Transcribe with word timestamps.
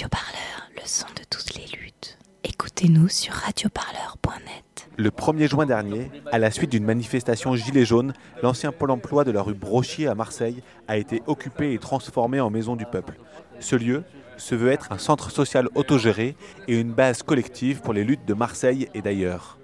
Radio 0.00 0.08
Parleur, 0.08 0.70
le 0.76 0.80
son 0.86 1.08
de 1.08 1.24
toutes 1.28 1.54
les 1.56 1.66
luttes. 1.76 2.16
Écoutez-nous 2.42 3.10
sur 3.10 3.34
radioparleur.net. 3.34 4.88
Le 4.96 5.10
1er 5.10 5.46
juin 5.46 5.66
dernier, 5.66 6.10
à 6.32 6.38
la 6.38 6.50
suite 6.50 6.70
d'une 6.70 6.86
manifestation 6.86 7.54
gilet 7.54 7.84
jaune, 7.84 8.14
l'ancien 8.42 8.72
pôle 8.72 8.92
emploi 8.92 9.24
de 9.24 9.30
la 9.30 9.42
rue 9.42 9.52
Brochier 9.52 10.08
à 10.08 10.14
Marseille 10.14 10.62
a 10.88 10.96
été 10.96 11.22
occupé 11.26 11.74
et 11.74 11.78
transformé 11.78 12.40
en 12.40 12.48
maison 12.48 12.76
du 12.76 12.86
peuple. 12.86 13.16
Ce 13.58 13.76
lieu 13.76 14.02
se 14.38 14.54
veut 14.54 14.70
être 14.70 14.90
un 14.90 14.96
centre 14.96 15.30
social 15.30 15.68
autogéré 15.74 16.34
et 16.66 16.80
une 16.80 16.94
base 16.94 17.22
collective 17.22 17.82
pour 17.82 17.92
les 17.92 18.04
luttes 18.04 18.24
de 18.24 18.32
Marseille 18.32 18.88
et 18.94 19.02
d'ailleurs. 19.02 19.58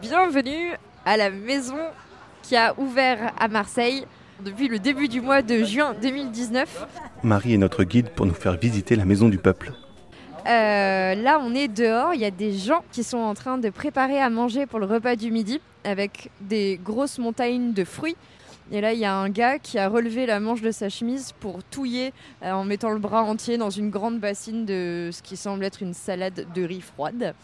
Bienvenue 0.00 0.72
à 1.04 1.18
la 1.18 1.28
maison 1.28 1.76
qui 2.40 2.56
a 2.56 2.72
ouvert 2.80 3.34
à 3.38 3.48
Marseille 3.48 4.06
depuis 4.44 4.68
le 4.68 4.78
début 4.78 5.08
du 5.08 5.20
mois 5.20 5.42
de 5.42 5.64
juin 5.64 5.94
2019. 6.00 6.86
Marie 7.22 7.54
est 7.54 7.58
notre 7.58 7.82
guide 7.82 8.10
pour 8.10 8.26
nous 8.26 8.34
faire 8.34 8.56
visiter 8.56 8.94
la 8.94 9.06
maison 9.06 9.28
du 9.28 9.38
peuple. 9.38 9.72
Euh, 10.46 11.14
là, 11.14 11.40
on 11.42 11.54
est 11.54 11.68
dehors. 11.68 12.12
Il 12.12 12.20
y 12.20 12.26
a 12.26 12.30
des 12.30 12.52
gens 12.52 12.84
qui 12.92 13.02
sont 13.02 13.18
en 13.18 13.32
train 13.32 13.56
de 13.56 13.70
préparer 13.70 14.20
à 14.20 14.28
manger 14.28 14.66
pour 14.66 14.78
le 14.78 14.86
repas 14.86 15.16
du 15.16 15.30
midi 15.30 15.60
avec 15.84 16.30
des 16.42 16.78
grosses 16.82 17.18
montagnes 17.18 17.72
de 17.72 17.84
fruits. 17.84 18.16
Et 18.70 18.80
là, 18.80 18.92
il 18.92 18.98
y 18.98 19.04
a 19.06 19.14
un 19.14 19.30
gars 19.30 19.58
qui 19.58 19.78
a 19.78 19.88
relevé 19.88 20.26
la 20.26 20.40
manche 20.40 20.60
de 20.60 20.70
sa 20.70 20.88
chemise 20.90 21.32
pour 21.40 21.64
touiller 21.64 22.12
euh, 22.42 22.52
en 22.52 22.64
mettant 22.64 22.90
le 22.90 22.98
bras 22.98 23.22
entier 23.22 23.56
dans 23.56 23.70
une 23.70 23.90
grande 23.90 24.20
bassine 24.20 24.66
de 24.66 25.10
ce 25.12 25.22
qui 25.22 25.36
semble 25.36 25.64
être 25.64 25.82
une 25.82 25.94
salade 25.94 26.46
de 26.54 26.62
riz 26.62 26.82
froide. 26.82 27.34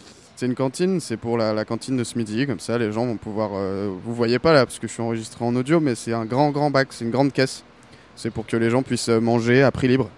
C'est 0.40 0.46
une 0.46 0.54
cantine, 0.54 1.00
c'est 1.00 1.18
pour 1.18 1.36
la, 1.36 1.66
cantine 1.66 1.98
de 1.98 2.02
ce 2.02 2.16
midi, 2.16 2.46
comme 2.46 2.60
ça 2.60 2.78
les 2.78 2.92
gens 2.92 3.04
vont 3.04 3.18
pouvoir... 3.18 3.50
Euh, 3.52 3.94
vous 4.02 4.14
voyez 4.14 4.38
pas 4.38 4.54
là, 4.54 4.64
parce 4.64 4.78
que 4.78 4.88
je 4.88 4.92
suis 4.94 5.02
enregistré 5.02 5.44
en 5.44 5.54
audio, 5.54 5.80
mais 5.80 5.94
c'est 5.94 6.14
un 6.14 6.24
grand 6.24 6.50
grand 6.50 6.70
bac, 6.70 6.88
c'est 6.92 7.04
une 7.04 7.10
grande 7.10 7.30
caisse. 7.30 7.62
C'est 8.16 8.30
pour 8.30 8.46
que 8.46 8.56
les 8.56 8.70
gens 8.70 8.82
puissent 8.82 9.10
manger 9.10 9.62
à 9.62 9.70
prix 9.70 9.86
libre. 9.86 10.08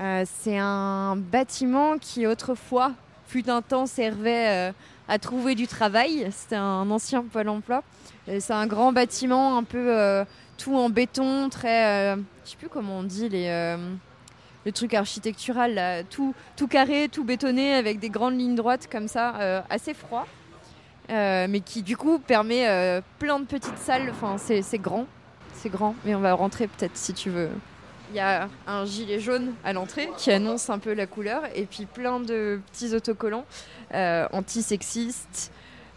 Euh, 0.00 0.24
c'est 0.26 0.58
un 0.58 1.14
bâtiment 1.14 1.98
qui 1.98 2.26
autrefois, 2.26 2.94
fut 3.28 3.48
un 3.48 3.62
temps, 3.62 3.86
servait 3.86 4.70
euh, 4.70 4.72
à 5.06 5.20
trouver 5.20 5.54
du 5.54 5.68
travail. 5.68 6.26
C'était 6.32 6.56
un 6.56 6.90
ancien 6.90 7.22
pôle 7.22 7.48
emploi. 7.48 7.84
C'est 8.26 8.52
un 8.52 8.66
grand 8.66 8.92
bâtiment, 8.92 9.56
un 9.56 9.62
peu 9.62 10.24
tout 10.58 10.74
en 10.74 10.90
béton, 10.90 11.48
très... 11.48 12.16
je 12.44 12.50
sais 12.50 12.56
plus 12.56 12.68
comment 12.68 12.98
on 12.98 13.02
dit 13.04 13.28
les 13.28 13.76
le 14.64 14.72
truc 14.72 14.94
architectural, 14.94 16.04
tout, 16.10 16.34
tout 16.56 16.68
carré, 16.68 17.08
tout 17.10 17.24
bétonné, 17.24 17.74
avec 17.74 17.98
des 17.98 18.10
grandes 18.10 18.38
lignes 18.38 18.54
droites 18.54 18.88
comme 18.90 19.08
ça, 19.08 19.36
euh, 19.36 19.60
assez 19.70 19.94
froid, 19.94 20.26
euh, 21.10 21.46
mais 21.48 21.60
qui 21.60 21.82
du 21.82 21.96
coup 21.96 22.18
permet 22.18 22.68
euh, 22.68 23.00
plein 23.18 23.40
de 23.40 23.44
petites 23.44 23.78
salles. 23.78 24.10
Enfin, 24.10 24.36
c'est 24.38 24.78
grand, 24.78 25.06
c'est 25.54 25.68
grand, 25.68 25.94
mais 26.04 26.14
on 26.14 26.20
va 26.20 26.34
rentrer 26.34 26.68
peut-être 26.68 26.96
si 26.96 27.12
tu 27.12 27.30
veux. 27.30 27.50
Il 28.10 28.16
y 28.16 28.20
a 28.20 28.48
un 28.66 28.84
gilet 28.84 29.18
jaune 29.18 29.54
à 29.64 29.72
l'entrée 29.72 30.10
qui 30.18 30.30
annonce 30.30 30.68
un 30.68 30.78
peu 30.78 30.92
la 30.92 31.06
couleur, 31.06 31.42
et 31.54 31.64
puis 31.64 31.86
plein 31.86 32.20
de 32.20 32.60
petits 32.70 32.94
autocollants 32.94 33.46
anti-sexistes, 33.94 35.50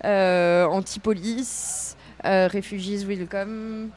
anti-police, 0.03 1.97
refugees 2.23 3.05
welcome. 3.05 3.89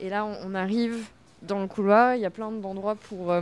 Et 0.00 0.08
là, 0.08 0.24
on 0.24 0.54
arrive 0.54 1.04
dans 1.42 1.60
le 1.60 1.66
couloir, 1.66 2.14
il 2.14 2.22
y 2.22 2.26
a 2.26 2.30
plein 2.30 2.50
d'endroits 2.50 2.94
pour 2.94 3.34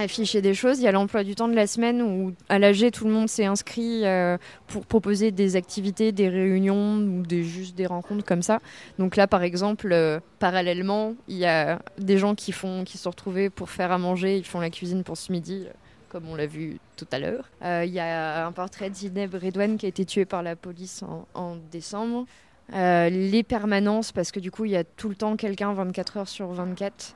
afficher 0.00 0.42
des 0.42 0.54
choses. 0.54 0.78
Il 0.78 0.82
y 0.82 0.88
a 0.88 0.92
l'emploi 0.92 1.24
du 1.24 1.34
temps 1.34 1.48
de 1.48 1.54
la 1.54 1.66
semaine 1.66 2.02
où 2.02 2.32
à 2.48 2.58
l'AG 2.58 2.90
tout 2.92 3.04
le 3.04 3.10
monde 3.10 3.28
s'est 3.28 3.44
inscrit 3.44 4.04
euh, 4.04 4.36
pour 4.66 4.86
proposer 4.86 5.30
des 5.30 5.56
activités, 5.56 6.12
des 6.12 6.28
réunions 6.28 6.96
ou 6.96 7.22
des, 7.22 7.42
juste 7.42 7.76
des 7.76 7.86
rencontres 7.86 8.24
comme 8.24 8.42
ça. 8.42 8.60
Donc 8.98 9.16
là 9.16 9.26
par 9.26 9.42
exemple, 9.42 9.92
euh, 9.92 10.20
parallèlement, 10.38 11.14
il 11.28 11.36
y 11.36 11.46
a 11.46 11.80
des 11.98 12.18
gens 12.18 12.34
qui, 12.34 12.52
font, 12.52 12.84
qui 12.84 12.98
se 12.98 13.04
sont 13.04 13.10
retrouvés 13.10 13.50
pour 13.50 13.70
faire 13.70 13.92
à 13.92 13.98
manger, 13.98 14.36
ils 14.36 14.46
font 14.46 14.60
la 14.60 14.70
cuisine 14.70 15.04
pour 15.04 15.16
ce 15.16 15.32
midi. 15.32 15.64
Euh, 15.66 15.72
comme 16.08 16.28
on 16.28 16.34
l'a 16.34 16.46
vu 16.46 16.80
tout 16.96 17.06
à 17.12 17.20
l'heure. 17.20 17.44
Il 17.62 17.92
y 17.92 18.00
a 18.00 18.44
un 18.44 18.50
portrait 18.50 18.90
d'Ineb 18.90 19.32
Redouane 19.32 19.76
qui 19.76 19.86
a 19.86 19.88
été 19.88 20.04
tué 20.04 20.24
par 20.24 20.42
la 20.42 20.56
police 20.56 21.04
en, 21.04 21.28
en 21.34 21.56
décembre. 21.70 22.26
les 22.72 23.44
permanences, 23.44 24.10
parce 24.10 24.32
que 24.32 24.40
du 24.40 24.50
coup, 24.50 24.64
il 24.64 24.72
y 24.72 24.76
a 24.76 24.82
tout 24.82 25.08
le 25.08 25.14
temps 25.14 25.36
quelqu'un 25.36 25.72
24 25.72 26.16
heures 26.16 26.28
sur 26.28 26.48
24 26.48 27.14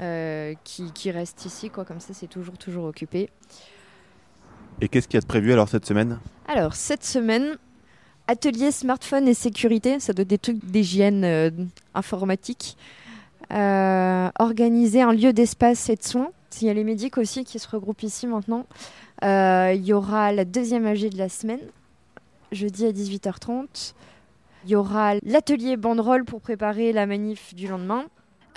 euh, 0.00 0.54
qui, 0.64 1.10
reste 1.10 1.44
ici, 1.46 1.70
quoi. 1.70 1.84
Comme 1.84 2.00
ça, 2.00 2.12
c'est 2.12 2.26
toujours, 2.26 2.58
toujours 2.58 2.84
occupé. 2.84 3.30
Et 4.80 4.88
qu'est-ce 4.88 5.08
qu'il 5.08 5.16
y 5.16 5.18
a 5.18 5.22
de 5.22 5.26
prévu 5.26 5.52
alors 5.52 5.68
cette 5.68 5.86
semaine? 5.86 6.18
Alors, 6.48 6.74
cette 6.74 7.04
semaine, 7.04 7.56
atelier 8.28 8.70
smartphone 8.70 9.26
et 9.26 9.34
sécurité, 9.34 9.98
ça 10.00 10.12
doit 10.12 10.22
être 10.22 10.28
des 10.28 10.38
trucs 10.38 10.64
d'hygiène 10.64 11.24
euh, 11.24 11.50
informatique. 11.94 12.76
Euh, 13.52 14.28
organiser 14.38 15.02
un 15.02 15.12
lieu 15.12 15.32
d'espace 15.32 15.88
et 15.88 15.96
de 15.96 16.02
soins. 16.02 16.30
Il 16.60 16.66
y 16.66 16.70
a 16.70 16.74
les 16.74 16.84
médics 16.84 17.16
aussi 17.18 17.44
qui 17.44 17.58
se 17.58 17.68
regroupent 17.68 18.02
ici 18.02 18.26
maintenant. 18.26 18.66
Il 19.22 19.82
y 19.84 19.92
aura 19.92 20.32
la 20.32 20.44
deuxième 20.44 20.86
AG 20.86 21.10
de 21.10 21.18
la 21.18 21.28
semaine, 21.28 21.60
jeudi 22.52 22.86
à 22.86 22.92
18h30. 22.92 23.94
Il 24.64 24.70
y 24.70 24.74
aura 24.74 25.14
l'atelier 25.22 25.76
banderole 25.76 26.24
pour 26.24 26.40
préparer 26.40 26.92
la 26.92 27.06
manif 27.06 27.54
du 27.54 27.68
lendemain. 27.68 28.04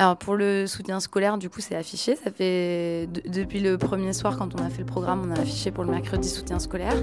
Alors 0.02 0.16
pour 0.16 0.38
le 0.38 0.66
soutien 0.66 1.02
scolaire, 1.02 1.38
du 1.38 1.50
coup, 1.50 1.60
c'est 1.60 1.76
affiché. 1.76 2.16
Ça 2.16 2.32
fait 2.32 3.10
depuis 3.26 3.60
le 3.60 3.78
premier 3.78 4.14
soir, 4.14 4.38
quand 4.38 4.56
on 4.56 4.64
a 4.64 4.70
fait 4.70 4.80
le 4.80 4.86
programme, 4.86 5.30
on 5.30 5.36
a 5.36 5.42
affiché 5.42 5.72
pour 5.72 5.84
le 5.84 5.92
mercredi 5.92 6.30
soutien 6.30 6.58
scolaire. 6.58 6.96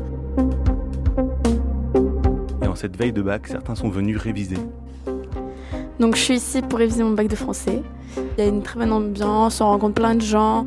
Et 2.63 2.67
en 2.67 2.75
cette 2.75 2.97
veille 2.97 3.13
de 3.13 3.21
bac, 3.21 3.49
certains 3.49 3.75
sont 3.75 3.91
venus 3.91 4.17
réviser. 4.17 4.57
Donc 6.01 6.17
je 6.17 6.23
suis 6.23 6.37
ici 6.37 6.63
pour 6.63 6.79
réviser 6.79 7.05
mon 7.05 7.11
bac 7.11 7.29
de 7.29 7.37
français. 7.37 7.83
Il 8.17 8.43
y 8.43 8.47
a 8.47 8.49
une 8.49 8.63
très 8.63 8.79
bonne 8.79 8.93
ambiance, 8.93 9.61
on 9.61 9.67
rencontre 9.67 9.95
plein 9.95 10.15
de 10.15 10.23
gens. 10.23 10.67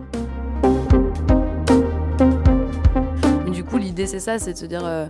du 3.52 3.64
coup, 3.64 3.78
l'idée 3.78 4.06
c'est 4.06 4.20
ça, 4.20 4.38
c'est 4.38 4.54
de 4.54 4.58
se 4.58 4.66
dire, 4.68 4.86
euh, 4.86 5.08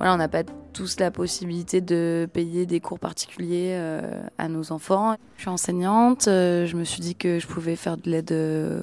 voilà, 0.00 0.14
on 0.14 0.16
n'a 0.16 0.28
pas 0.28 0.44
tous 0.72 0.98
la 0.98 1.10
possibilité 1.10 1.82
de 1.82 2.26
payer 2.32 2.64
des 2.64 2.80
cours 2.80 2.98
particuliers 2.98 3.74
euh, 3.74 4.00
à 4.38 4.48
nos 4.48 4.72
enfants. 4.72 5.16
Je 5.36 5.42
suis 5.42 5.50
enseignante, 5.50 6.26
euh, 6.26 6.64
je 6.64 6.74
me 6.74 6.84
suis 6.84 7.02
dit 7.02 7.14
que 7.14 7.38
je 7.38 7.46
pouvais 7.46 7.76
faire 7.76 7.98
de 7.98 8.10
l'aide 8.10 8.32
euh, 8.32 8.80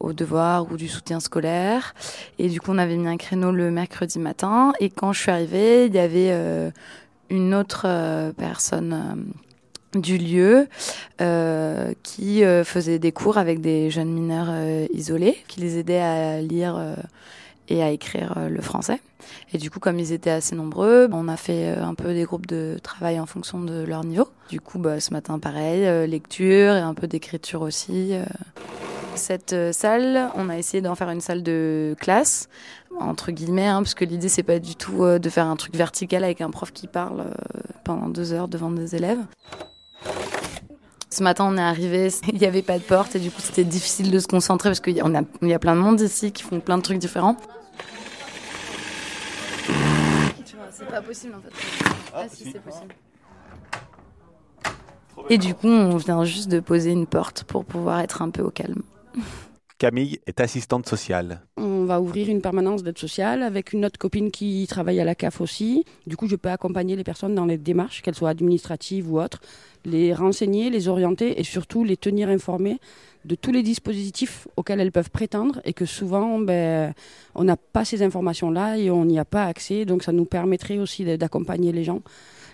aux 0.00 0.12
devoirs 0.12 0.72
ou 0.72 0.76
du 0.76 0.88
soutien 0.88 1.20
scolaire. 1.20 1.94
Et 2.40 2.48
du 2.48 2.60
coup, 2.60 2.72
on 2.72 2.78
avait 2.78 2.96
mis 2.96 3.06
un 3.06 3.18
créneau 3.18 3.52
le 3.52 3.70
mercredi 3.70 4.18
matin. 4.18 4.72
Et 4.80 4.90
quand 4.90 5.12
je 5.12 5.20
suis 5.20 5.30
arrivée, 5.30 5.86
il 5.86 5.94
y 5.94 6.00
avait 6.00 6.36
une 7.30 7.54
autre 7.54 7.86
personne 8.36 9.32
du 9.94 10.18
lieu 10.18 10.66
qui 12.02 12.42
faisait 12.64 12.98
des 12.98 13.12
cours 13.12 13.38
avec 13.38 13.60
des 13.60 13.90
jeunes 13.90 14.10
mineurs 14.10 14.52
isolés, 14.92 15.36
qui 15.46 15.60
les 15.60 15.78
aidait 15.78 16.00
à 16.00 16.40
lire 16.40 16.96
et 17.72 17.82
à 17.82 17.90
écrire 17.90 18.34
euh, 18.36 18.48
le 18.48 18.60
français. 18.60 19.00
Et 19.52 19.58
du 19.58 19.70
coup, 19.70 19.80
comme 19.80 19.98
ils 19.98 20.12
étaient 20.12 20.30
assez 20.30 20.54
nombreux, 20.54 21.08
on 21.10 21.26
a 21.26 21.36
fait 21.36 21.74
euh, 21.76 21.84
un 21.84 21.94
peu 21.94 22.12
des 22.12 22.24
groupes 22.24 22.46
de 22.46 22.76
travail 22.82 23.18
en 23.18 23.26
fonction 23.26 23.60
de 23.60 23.82
leur 23.82 24.04
niveau. 24.04 24.28
Du 24.50 24.60
coup, 24.60 24.78
bah, 24.78 25.00
ce 25.00 25.12
matin, 25.12 25.38
pareil, 25.38 25.86
euh, 25.86 26.06
lecture 26.06 26.74
et 26.74 26.80
un 26.80 26.94
peu 26.94 27.06
d'écriture 27.06 27.62
aussi. 27.62 28.12
Cette 29.14 29.72
salle, 29.72 30.30
on 30.36 30.48
a 30.48 30.56
essayé 30.56 30.82
d'en 30.82 30.94
faire 30.94 31.10
une 31.10 31.20
salle 31.20 31.42
de 31.42 31.94
classe, 31.98 32.48
entre 32.98 33.30
guillemets, 33.30 33.66
hein, 33.66 33.82
parce 33.82 33.94
que 33.94 34.04
l'idée, 34.04 34.28
c'est 34.28 34.42
pas 34.42 34.58
du 34.58 34.74
tout 34.74 35.04
de 35.04 35.30
faire 35.30 35.46
un 35.46 35.56
truc 35.56 35.74
vertical 35.74 36.24
avec 36.24 36.40
un 36.40 36.50
prof 36.50 36.72
qui 36.72 36.86
parle 36.86 37.24
pendant 37.84 38.08
deux 38.08 38.32
heures 38.32 38.48
devant 38.48 38.70
des 38.70 38.96
élèves. 38.96 39.20
Ce 41.12 41.22
matin, 41.22 41.46
on 41.46 41.58
est 41.58 41.62
arrivé, 41.62 42.08
il 42.32 42.38
n'y 42.38 42.46
avait 42.46 42.62
pas 42.62 42.78
de 42.78 42.82
porte 42.82 43.16
et 43.16 43.18
du 43.18 43.30
coup, 43.30 43.42
c'était 43.42 43.64
difficile 43.64 44.10
de 44.10 44.18
se 44.18 44.26
concentrer 44.26 44.70
parce 44.70 44.80
qu'il 44.80 44.96
y 44.96 45.00
a 45.52 45.58
plein 45.58 45.76
de 45.76 45.80
monde 45.80 46.00
ici 46.00 46.32
qui 46.32 46.42
font 46.42 46.60
plein 46.60 46.78
de 46.78 46.82
trucs 46.82 46.98
différents. 46.98 47.36
C'est 50.70 50.88
pas 50.88 51.02
possible 51.02 51.34
en 51.34 51.40
fait. 51.40 51.50
Ah, 52.14 52.28
si, 52.28 52.50
c'est 52.50 52.60
possible. 52.60 52.94
Et 55.28 55.38
du 55.38 55.54
coup, 55.54 55.68
on 55.68 55.96
vient 55.96 56.24
juste 56.24 56.48
de 56.48 56.60
poser 56.60 56.90
une 56.90 57.06
porte 57.06 57.44
pour 57.44 57.64
pouvoir 57.64 58.00
être 58.00 58.22
un 58.22 58.30
peu 58.30 58.42
au 58.42 58.50
calme. 58.50 58.82
Camille 59.78 60.20
est 60.26 60.40
assistante 60.40 60.88
sociale. 60.88 61.42
On 61.82 61.84
va 61.84 62.00
ouvrir 62.00 62.28
une 62.28 62.40
permanence 62.40 62.84
d'aide 62.84 62.96
sociale 62.96 63.42
avec 63.42 63.72
une 63.72 63.84
autre 63.84 63.98
copine 63.98 64.30
qui 64.30 64.64
travaille 64.68 65.00
à 65.00 65.04
la 65.04 65.16
CAF 65.16 65.40
aussi. 65.40 65.84
Du 66.06 66.16
coup, 66.16 66.28
je 66.28 66.36
peux 66.36 66.48
accompagner 66.48 66.94
les 66.94 67.02
personnes 67.02 67.34
dans 67.34 67.44
les 67.44 67.58
démarches, 67.58 68.02
qu'elles 68.02 68.14
soient 68.14 68.28
administratives 68.28 69.12
ou 69.12 69.20
autres, 69.20 69.40
les 69.84 70.14
renseigner, 70.14 70.70
les 70.70 70.86
orienter 70.86 71.40
et 71.40 71.42
surtout 71.42 71.82
les 71.82 71.96
tenir 71.96 72.28
informées 72.28 72.78
de 73.24 73.34
tous 73.34 73.50
les 73.50 73.64
dispositifs 73.64 74.46
auxquels 74.56 74.78
elles 74.78 74.92
peuvent 74.92 75.10
prétendre 75.10 75.60
et 75.64 75.72
que 75.72 75.84
souvent 75.84 76.38
ben, 76.38 76.94
on 77.34 77.42
n'a 77.42 77.56
pas 77.56 77.84
ces 77.84 78.04
informations-là 78.04 78.78
et 78.78 78.88
on 78.88 79.04
n'y 79.04 79.18
a 79.18 79.24
pas 79.24 79.46
accès. 79.46 79.84
Donc 79.84 80.04
ça 80.04 80.12
nous 80.12 80.24
permettrait 80.24 80.78
aussi 80.78 81.04
d'accompagner 81.18 81.72
les 81.72 81.82
gens 81.82 82.02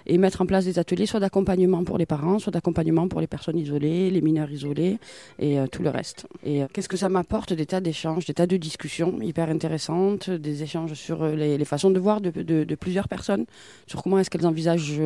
et 0.07 0.19
mettre 0.19 0.43
en 0.43 0.47
place 0.47 0.65
des 0.65 0.79
ateliers 0.79 1.07
soit 1.07 1.21
d'accompagnement 1.21 1.85
pour 1.85 1.99
les 1.99 2.07
parents, 2.07 2.39
soit 2.39 2.53
d'accompagnement 2.53 3.09
pour 3.09 3.21
les 3.21 3.27
personnes 3.27 3.59
isolées, 3.59 4.11
les 4.11 4.21
mineurs 4.21 4.51
isolés 4.51 4.99
et 5.39 5.59
euh, 5.59 5.67
tout 5.67 5.83
le 5.83 5.91
reste. 5.91 6.27
Et 6.45 6.63
euh, 6.63 6.67
qu'est-ce 6.73 6.89
que 6.89 6.97
ça 6.97 7.09
m'apporte 7.09 7.53
Des 7.53 7.67
tas 7.67 7.81
d'échanges, 7.81 8.27
des 8.27 8.35
tas 8.35 8.47
de 8.47 8.57
discussions 8.57 9.21
hyper 9.21 9.49
intéressantes, 9.51 10.31
des 10.31 10.63
échanges 10.63 10.95
sur 10.95 11.23
euh, 11.23 11.35
les, 11.35 11.65
façons 11.65 11.91
de 11.91 11.99
voir 11.99 12.21
de, 12.21 12.31
de, 12.31 12.75
plusieurs 12.75 13.09
personnes, 13.09 13.45
sur 13.87 14.03
comment 14.03 14.19
est-ce 14.19 14.31
qu'elles 14.31 14.47
envisagent 14.47 14.99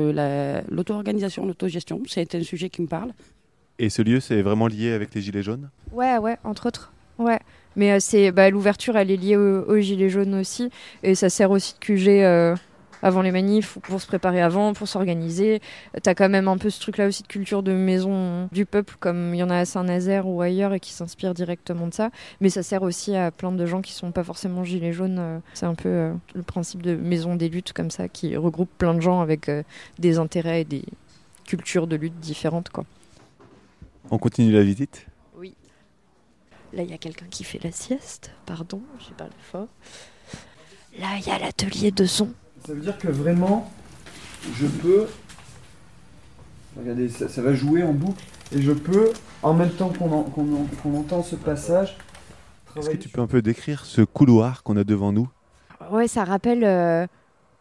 l'auto-organisation, 0.70 1.46
l'autogestion. 1.46 2.00
C'est 2.06 2.34
un 2.34 2.42
sujet 2.42 2.70
qui 2.70 2.82
me 2.82 2.86
parle. 2.86 3.12
Et 3.78 3.90
ce 3.90 4.02
lieu, 4.02 4.20
c'est 4.20 4.42
vraiment 4.42 4.68
lié 4.68 4.92
avec 4.92 5.14
les 5.14 5.22
Gilets 5.22 5.42
jaunes? 5.42 5.70
Ouais, 5.92 6.18
ouais, 6.18 6.36
entre 6.44 6.66
autres. 6.66 6.92
Ouais. 7.18 7.40
Mais 7.74 7.98
c'est 8.00 8.30
bah, 8.32 8.50
l'ouverture, 8.50 8.96
elle 8.96 9.10
est 9.10 9.16
liée 9.16 9.36
aux 9.36 9.62
au 9.62 9.78
gilets 9.78 10.10
jaunes 10.10 10.34
aussi, 10.34 10.70
et 11.02 11.14
ça 11.14 11.30
sert 11.30 11.50
aussi 11.50 11.74
de 11.74 11.78
QG 11.78 12.58
avant 13.02 13.22
les 13.22 13.32
manifs 13.32 13.78
pour 13.82 14.00
se 14.00 14.06
préparer 14.06 14.40
avant, 14.40 14.72
pour 14.72 14.88
s'organiser. 14.88 15.60
T'as 16.02 16.14
quand 16.14 16.28
même 16.28 16.48
un 16.48 16.56
peu 16.56 16.70
ce 16.70 16.80
truc-là 16.80 17.08
aussi 17.08 17.22
de 17.22 17.28
culture 17.28 17.62
de 17.62 17.72
maison 17.72 18.48
du 18.52 18.64
peuple, 18.66 18.96
comme 19.00 19.34
il 19.34 19.38
y 19.38 19.42
en 19.42 19.50
a 19.50 19.58
à 19.58 19.64
Saint-Nazaire 19.64 20.26
ou 20.26 20.40
ailleurs 20.40 20.72
et 20.72 20.80
qui 20.80 20.92
s'inspirent 20.92 21.34
directement 21.34 21.86
de 21.86 21.94
ça. 21.94 22.10
Mais 22.40 22.48
ça 22.48 22.62
sert 22.62 22.82
aussi 22.82 23.14
à 23.16 23.30
plein 23.30 23.52
de 23.52 23.66
gens 23.66 23.82
qui 23.82 23.92
sont 23.92 24.12
pas 24.12 24.24
forcément 24.24 24.64
gilets 24.64 24.92
jaunes. 24.92 25.18
Euh, 25.18 25.38
c'est 25.54 25.66
un 25.66 25.74
peu 25.74 25.88
euh, 25.88 26.12
le 26.34 26.42
principe 26.42 26.82
de 26.82 26.94
maison 26.94 27.36
des 27.36 27.48
luttes 27.48 27.72
comme 27.72 27.90
ça, 27.90 28.08
qui 28.08 28.36
regroupe 28.36 28.70
plein 28.78 28.94
de 28.94 29.00
gens 29.00 29.20
avec 29.20 29.48
euh, 29.48 29.62
des 29.98 30.18
intérêts 30.18 30.62
et 30.62 30.64
des 30.64 30.84
cultures 31.44 31.86
de 31.86 31.96
lutte 31.96 32.18
différentes. 32.20 32.70
Quoi. 32.70 32.84
On 34.10 34.18
continue 34.18 34.52
la 34.52 34.62
visite? 34.62 35.06
Oui. 35.36 35.54
Là, 36.72 36.82
il 36.82 36.90
y 36.90 36.94
a 36.94 36.98
quelqu'un 36.98 37.26
qui 37.30 37.44
fait 37.44 37.62
la 37.62 37.72
sieste. 37.72 38.30
Pardon, 38.46 38.82
j'ai 39.00 39.14
parlé 39.14 39.32
fort. 39.40 39.68
Là, 40.98 41.08
il 41.18 41.26
y 41.26 41.30
a 41.30 41.38
l'atelier 41.38 41.90
de 41.90 42.04
son. 42.04 42.32
Ça 42.66 42.74
veut 42.74 42.80
dire 42.80 42.96
que 42.96 43.08
vraiment, 43.08 43.70
je 44.54 44.66
peux. 44.66 45.06
Regardez, 46.78 47.08
ça, 47.08 47.42
va 47.42 47.54
jouer 47.54 47.82
en 47.82 47.92
boucle. 47.92 48.22
Et 48.54 48.62
je 48.62 48.72
peux, 48.72 49.10
en 49.42 49.52
même 49.52 49.70
temps 49.70 49.90
qu'on 49.90 50.94
entend 50.94 51.22
ce 51.22 51.36
passage. 51.36 51.96
Est-ce 52.76 52.90
que 52.90 52.96
tu 52.96 53.08
peux 53.08 53.20
un 53.20 53.26
peu 53.26 53.42
décrire 53.42 53.84
ce 53.84 54.02
couloir 54.02 54.62
qu'on 54.62 54.76
a 54.76 54.84
devant 54.84 55.12
nous? 55.12 55.28
Ouais, 55.90 56.06
ça 56.06 56.24
rappelle, 56.24 56.64
euh, 56.64 57.06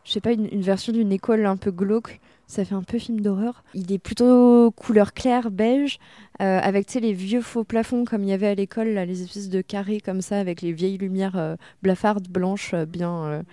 je 0.06 0.12
sais 0.12 0.22
pas, 0.22 0.32
une, 0.32 0.62
version 0.62 0.94
d'une 0.94 1.12
école 1.12 1.46
un 1.46 1.58
peu 1.58 1.72
glauque. 1.72 2.20
Ça 2.48 2.64
fait 2.64 2.76
un 2.76 2.84
peu 2.84 3.00
film 3.00 3.22
d'horreur. 3.22 3.64
Il 3.74 3.92
est 3.92 3.98
plutôt 3.98 4.72
couleur 4.72 5.14
claire, 5.14 5.52
beige, 5.52 6.00
euh, 6.42 6.60
avec 6.62 6.94
les 6.94 7.14
vieux 7.14 7.42
faux 7.42 7.64
plafonds 7.64 8.06
comme 8.06 8.24
il 8.24 8.30
y 8.30 8.34
avait 8.34 8.48
à 8.48 8.56
l'école, 8.56 8.88
les 8.90 9.24
espèces 9.24 9.50
de 9.50 9.62
carrés 9.62 10.02
comme 10.02 10.22
ça, 10.22 10.38
avec 10.38 10.62
les 10.62 10.74
vieilles 10.74 10.98
lumières 10.98 11.38
euh, 11.38 11.56
blafardes, 11.82 12.28
blanches, 12.28 12.76
bien 12.76 13.44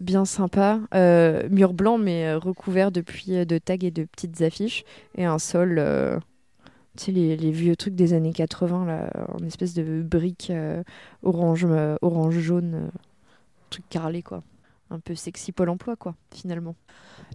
bien 0.00 0.24
sympa. 0.24 0.80
Euh, 0.94 1.48
mur 1.50 1.72
blanc, 1.72 1.98
mais 1.98 2.26
euh, 2.26 2.38
recouvert 2.38 2.90
depuis 2.90 3.36
euh, 3.36 3.44
de 3.44 3.58
tags 3.58 3.76
et 3.80 3.90
de 3.90 4.04
petites 4.04 4.42
affiches. 4.42 4.84
Et 5.16 5.24
un 5.24 5.38
sol, 5.38 5.82
tu 6.96 7.06
sais, 7.06 7.12
les, 7.12 7.50
vieux 7.50 7.76
trucs 7.76 7.94
des 7.94 8.12
années 8.12 8.32
80, 8.32 8.86
là, 8.86 9.10
en 9.32 9.44
espèce 9.44 9.74
de 9.74 10.02
briques 10.02 10.52
orange, 11.22 11.66
orange 12.02 12.38
jaune, 12.38 12.90
truc 13.70 13.84
carrelé, 13.88 14.22
quoi. 14.22 14.42
Un 14.90 15.00
peu 15.00 15.14
sexy 15.14 15.52
Pôle 15.52 15.68
emploi, 15.68 15.96
quoi, 15.96 16.14
finalement. 16.32 16.74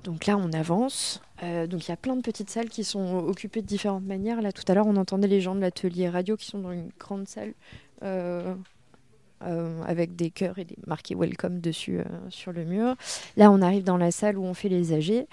Donc 0.04 0.26
là, 0.26 0.38
on 0.38 0.52
avance. 0.54 1.22
donc 1.42 1.88
il 1.88 1.90
y 1.90 1.92
a 1.92 1.98
plein 1.98 2.16
de 2.16 2.22
petites 2.22 2.50
salles 2.50 2.70
qui 2.70 2.84
sont 2.84 3.18
occupées 3.18 3.62
de 3.62 3.68
différentes 3.68 4.06
manières. 4.06 4.42
Là, 4.42 4.52
tout 4.52 4.64
à 4.68 4.74
l'heure, 4.74 4.88
on 4.88 4.96
entendait 4.96 5.28
les 5.28 5.42
gens 5.42 5.54
de 5.54 5.62
l'atelier 5.62 6.10
radio 6.10 6.36
qui 6.36 6.48
sont 6.48 6.60
dans 6.60 6.72
une 6.72 6.90
grande 7.00 7.28
salle 7.28 7.54
euh, 9.46 9.82
avec 9.86 10.16
des 10.16 10.30
cœurs 10.30 10.58
et 10.58 10.64
des 10.64 10.78
marqués 10.88 11.16
welcome 11.16 11.60
dessus 11.60 12.00
euh, 12.00 12.04
sur 12.30 12.54
le 12.54 12.64
mur. 12.64 12.96
Là, 13.36 13.52
on 13.52 13.62
arrive 13.62 13.84
dans 13.84 13.98
la 13.98 14.12
salle 14.12 14.38
où 14.38 14.44
on 14.44 14.54
fait 14.54 14.70
les 14.70 14.94
AG. 14.94 15.26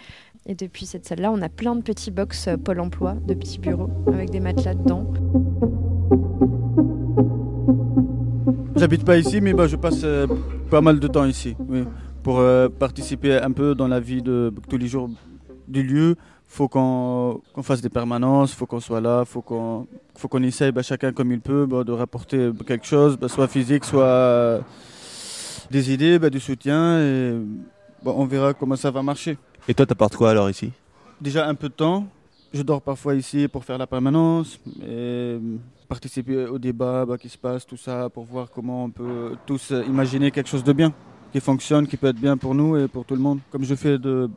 Et 0.46 0.54
depuis 0.54 0.86
cette 0.86 1.06
salle-là, 1.06 1.30
on 1.30 1.40
a 1.42 1.48
plein 1.48 1.76
de 1.76 1.82
petits 1.82 2.10
box 2.10 2.48
euh, 2.48 2.56
Pôle 2.56 2.80
emploi, 2.80 3.14
de 3.26 3.34
petits 3.34 3.58
bureaux 3.58 3.90
avec 4.08 4.30
des 4.30 4.40
matelas 4.40 4.74
dedans. 4.74 5.12
J'habite 8.76 9.04
pas 9.04 9.18
ici, 9.18 9.40
mais 9.40 9.52
bah, 9.52 9.66
je 9.66 9.76
passe 9.76 10.04
pas 10.70 10.80
mal 10.80 10.98
de 10.98 11.06
temps 11.06 11.26
ici, 11.26 11.54
pour 12.22 12.42
participer 12.78 13.34
un 13.34 13.52
peu 13.52 13.74
dans 13.74 13.88
la 13.88 14.00
vie 14.00 14.22
de 14.22 14.52
tous 14.68 14.78
les 14.78 14.86
jours 14.86 15.10
du 15.68 15.82
lieu, 15.82 16.16
faut 16.50 16.66
qu'on 16.66 17.40
fasse 17.62 17.80
des 17.80 17.88
permanences, 17.88 18.52
faut 18.52 18.66
qu'on 18.66 18.80
soit 18.80 19.00
là, 19.00 19.24
faut 19.24 19.40
qu'on 19.40 19.86
faut 20.16 20.26
qu'on 20.26 20.42
essaye 20.42 20.72
bah, 20.72 20.82
chacun 20.82 21.12
comme 21.12 21.30
il 21.30 21.40
peut 21.40 21.64
bah, 21.64 21.84
de 21.84 21.92
rapporter 21.92 22.50
quelque 22.66 22.86
chose, 22.86 23.16
bah, 23.16 23.28
soit 23.28 23.46
physique, 23.46 23.84
soit 23.84 24.60
des 25.70 25.92
idées, 25.92 26.18
du 26.28 26.40
soutien, 26.40 26.98
et 27.00 27.36
on 28.04 28.26
verra 28.26 28.52
comment 28.52 28.74
ça 28.74 28.90
va 28.90 29.00
marcher. 29.00 29.38
Et 29.68 29.74
toi, 29.74 29.86
t'apportes 29.86 30.16
quoi 30.16 30.30
alors 30.30 30.50
ici? 30.50 30.72
Déjà 31.20 31.46
un 31.46 31.54
peu 31.54 31.68
de 31.68 31.74
temps. 31.74 32.06
Je 32.52 32.62
dors 32.62 32.82
parfois 32.82 33.14
ici 33.14 33.46
pour 33.46 33.64
faire 33.64 33.78
la 33.78 33.86
permanence 33.86 34.58
et 34.84 35.38
participer 35.88 36.46
au 36.46 36.58
débat 36.58 37.06
qui 37.20 37.28
se 37.28 37.38
passe, 37.38 37.64
tout 37.64 37.76
ça, 37.76 38.08
pour 38.10 38.24
voir 38.24 38.50
comment 38.50 38.86
on 38.86 38.90
peut 38.90 39.36
tous 39.46 39.72
imaginer 39.86 40.32
quelque 40.32 40.48
chose 40.48 40.64
de 40.64 40.72
bien, 40.72 40.92
qui 41.32 41.38
fonctionne, 41.38 41.86
qui 41.86 41.96
peut 41.96 42.08
être 42.08 42.20
bien 42.20 42.36
pour 42.36 42.56
nous 42.56 42.76
et 42.76 42.88
pour 42.88 43.04
tout 43.04 43.14
le 43.14 43.20
monde. 43.20 43.38
Comme 43.52 43.62
je 43.62 43.76
fais 43.76 43.98
de 43.98 44.28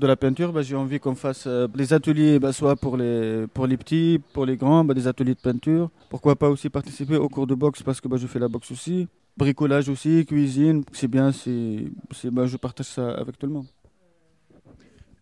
de 0.00 0.06
la 0.06 0.16
peinture, 0.16 0.52
bah, 0.52 0.62
j'ai 0.62 0.74
envie 0.74 0.98
qu'on 0.98 1.14
fasse 1.14 1.44
euh, 1.46 1.68
des 1.68 1.92
ateliers, 1.92 2.38
bah, 2.38 2.52
soit 2.52 2.74
pour 2.74 2.96
les, 2.96 3.46
pour 3.52 3.66
les 3.66 3.76
petits, 3.76 4.20
pour 4.32 4.46
les 4.46 4.56
grands, 4.56 4.84
bah, 4.84 4.94
des 4.94 5.06
ateliers 5.06 5.34
de 5.34 5.40
peinture. 5.40 5.90
Pourquoi 6.08 6.34
pas 6.36 6.48
aussi 6.48 6.70
participer 6.70 7.16
au 7.16 7.28
cours 7.28 7.46
de 7.46 7.54
boxe 7.54 7.82
parce 7.82 8.00
que 8.00 8.08
je 8.16 8.26
fais 8.26 8.38
la 8.38 8.48
boxe 8.48 8.70
aussi. 8.72 9.06
Bricolage 9.36 9.88
aussi, 9.88 10.26
cuisine, 10.26 10.82
c'est 10.92 11.06
bien, 11.06 11.30
c'est, 11.32 11.84
je 12.12 12.56
partage 12.56 12.86
ça 12.86 13.10
avec 13.10 13.38
tout 13.38 13.46
le 13.46 13.52
monde. 13.52 13.66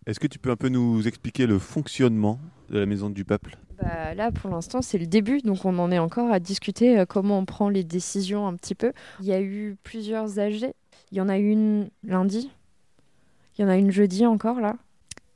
Est-ce 0.07 0.19
que 0.19 0.27
tu 0.27 0.39
peux 0.39 0.51
un 0.51 0.57
peu 0.57 0.71
nous 0.71 1.07
expliquer 1.07 1.47
le 1.47 1.59
fonctionnement 1.59 2.41
de 2.71 2.79
la 2.79 2.87
Maison 2.87 3.11
du 3.11 3.25
Peuple? 3.25 3.59
Là, 4.17 4.33
pour 4.33 4.51
l'instant, 4.51 4.81
c'est 4.81 4.99
le 4.99 5.07
début, 5.07 5.39
donc 5.41 5.65
on 5.65 5.79
en 5.79 5.91
est 5.93 5.99
encore 5.99 6.33
à 6.33 6.41
discuter 6.41 6.99
euh, 6.99 7.05
comment 7.05 7.39
on 7.39 7.45
prend 7.45 7.69
les 7.69 7.85
décisions 7.85 8.47
un 8.47 8.55
petit 8.55 8.75
peu. 8.75 8.93
Il 9.21 9.27
y 9.27 9.33
a 9.33 9.41
eu 9.41 9.77
plusieurs 9.85 10.39
AG. 10.39 10.73
Il 11.13 11.19
y 11.19 11.21
en 11.21 11.29
a 11.29 11.39
une 11.39 11.91
lundi, 12.03 12.51
il 13.59 13.63
y 13.63 13.65
en 13.65 13.69
a 13.69 13.77
une 13.77 13.91
jeudi 13.91 14.25
encore 14.27 14.61
là. 14.61 14.77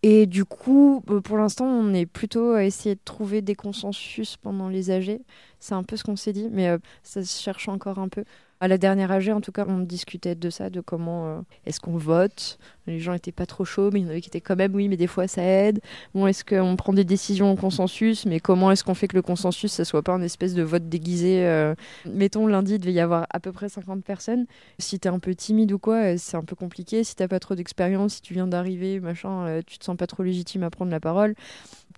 Et 0.05 0.27
du 0.27 0.45
coup, 0.45 1.05
euh, 1.11 1.21
pour 1.21 1.39
l'instant, 1.39 1.65
on 1.65 1.95
est 1.95 2.07
plutôt 2.07 2.53
à 2.53 2.65
essayer 2.65 2.97
de 2.97 3.01
trouver 3.05 3.41
des 3.41 3.55
consensus 3.55 4.37
pendant 4.37 4.69
les 4.69 4.91
AG. 4.91 5.21
C'est 5.61 5.75
un 5.75 5.85
peu 5.85 5.97
ce 5.97 6.03
qu'on 6.03 6.17
s'est 6.17 6.33
dit, 6.33 6.49
mais 6.51 6.69
euh, 6.69 6.79
ça 7.05 7.23
se 7.23 7.41
cherche 7.41 7.69
encore 7.69 7.99
un 7.99 8.09
peu. 8.09 8.25
À 8.62 8.69
la 8.69 8.79
dernière 8.79 9.11
AG, 9.11 9.29
en 9.29 9.41
tout 9.41 9.50
cas, 9.50 9.64
on 9.67 9.81
discutait 9.81 10.37
de 10.37 10.49
ça, 10.49 10.70
de 10.70 10.81
comment 10.81 11.26
euh, 11.26 11.41
est-ce 11.67 11.81
qu'on 11.81 11.97
vote. 11.97 12.61
Les 12.87 13.00
gens 13.00 13.12
étaient 13.12 13.32
pas 13.32 13.44
trop 13.44 13.64
chauds, 13.64 13.91
mais 13.93 13.99
il 13.99 14.05
y 14.05 14.06
en 14.06 14.11
avait 14.11 14.20
qui 14.20 14.29
étaient 14.29 14.41
quand 14.41 14.55
même, 14.55 14.73
oui, 14.73 14.87
mais 14.87 14.97
des 14.97 15.09
fois 15.09 15.26
ça 15.26 15.43
aide. 15.43 15.81
Bon, 16.14 16.29
est-ce 16.29 16.44
qu'on 16.44 16.76
prend 16.76 16.93
des 16.93 17.03
décisions 17.03 17.50
au 17.50 17.56
consensus, 17.56 18.25
mais 18.25 18.38
comment 18.38 18.70
est-ce 18.70 18.85
qu'on 18.85 18.94
fait 18.94 19.09
que 19.09 19.17
le 19.17 19.23
consensus, 19.23 19.73
ça 19.73 19.85
soit 19.85 20.03
pas 20.03 20.12
un 20.12 20.23
espèce 20.23 20.55
de 20.55 20.62
vote 20.62 20.88
déguisé 20.88 21.44
euh, 21.44 21.75
Mettons, 22.06 22.47
lundi, 22.47 22.75
il 22.75 22.79
devait 22.79 22.93
y 22.93 23.00
avoir 23.00 23.26
à 23.31 23.41
peu 23.41 23.50
près 23.50 23.69
50 23.69 24.05
personnes. 24.05 24.47
Si 24.79 25.00
tu 25.00 25.08
es 25.08 25.11
un 25.11 25.19
peu 25.19 25.35
timide 25.35 25.73
ou 25.73 25.81
quoi, 25.81 25.97
euh, 25.97 26.15
c'est 26.17 26.37
un 26.37 26.44
peu 26.44 26.55
compliqué. 26.55 27.03
Si 27.03 27.17
t'as 27.17 27.26
pas 27.26 27.41
trop 27.41 27.56
d'expérience, 27.56 28.15
si 28.15 28.23
tu 28.23 28.32
viens 28.32 28.47
d'arriver, 28.47 29.00
machin, 29.00 29.61
tu 29.67 29.81
te 29.81 29.85
sens 29.85 29.97
pas 29.97 30.06
trop 30.06 30.23
légitime 30.23 30.62
à 30.62 30.70
prendre 30.70 30.93
la 30.93 31.00
parole 31.00 31.35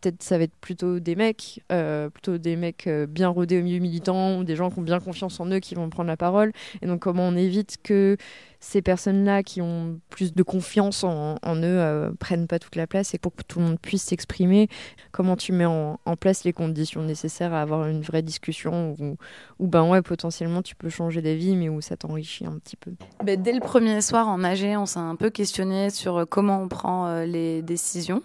peut-être 0.05 0.23
ça 0.23 0.39
va 0.39 0.45
être 0.45 0.55
plutôt 0.61 1.01
des 1.01 1.17
mecs, 1.17 1.63
euh, 1.73 2.11
plutôt 2.11 2.39
des 2.39 2.57
mecs 2.57 2.87
euh, 2.87 3.07
bien 3.07 3.29
rodés 3.29 3.59
au 3.59 3.63
milieu 3.63 3.79
militant, 3.79 4.39
ou 4.39 4.45
des 4.45 4.57
gens 4.57 4.71
qui 4.71 4.79
ont 4.79 4.83
bien 4.83 5.01
confiance 5.01 5.41
en 5.41 5.47
eux 5.51 5.61
qui 5.61 5.75
vont 5.75 5.89
prendre 5.89 6.09
la 6.09 6.17
parole. 6.17 6.53
Et 6.83 6.87
donc 6.87 7.01
comment 7.01 7.27
on 7.27 7.37
évite 7.37 7.79
que 7.83 8.17
ces 8.65 8.81
personnes-là 8.81 9.43
qui 9.43 9.61
ont 9.61 10.01
plus 10.09 10.35
de 10.35 10.43
confiance 10.43 11.05
en, 11.05 11.37
eux 11.57 11.63
euh, 11.63 12.11
prennent 12.19 12.47
pas 12.47 12.59
toute 12.59 12.77
la 12.77 12.87
place 12.87 13.13
et 13.13 13.19
pour 13.19 13.35
que 13.35 13.43
tout 13.43 13.59
le 13.59 13.67
monde 13.67 13.79
puisse 13.79 14.03
s'exprimer, 14.03 14.69
comment 15.13 15.37
tu 15.37 15.53
mets 15.53 15.67
en, 15.67 15.99
place 16.19 16.45
les 16.45 16.53
conditions 16.53 17.03
nécessaires 17.03 17.53
à 17.53 17.61
avoir 17.61 17.87
une 17.89 18.01
vraie 18.01 18.23
discussion 18.23 18.97
où, 19.59 19.67
ben 19.67 19.89
ouais, 19.89 20.01
potentiellement 20.01 20.63
tu 20.63 20.75
peux 20.77 20.89
changer 20.89 21.21
d'avis 21.21 21.57
mais 21.57 21.69
où 21.69 21.81
ça 21.83 21.97
t'enrichit 21.97 22.47
un 22.47 22.59
petit 22.59 22.77
peu? 22.77 22.93
Ben, 23.23 23.41
Dès 23.41 23.53
le 23.53 23.61
premier 23.61 24.01
soir 24.01 24.29
en 24.29 24.43
AG, 24.43 24.65
on 24.79 24.87
s'est 24.87 24.99
un 24.99 25.17
peu 25.17 25.29
questionné 25.29 25.91
sur 25.91 26.17
euh, 26.17 26.25
comment 26.25 26.63
on 26.63 26.69
prend 26.69 27.09
euh, 27.09 27.27
les 27.27 27.61
décisions. 27.61 28.23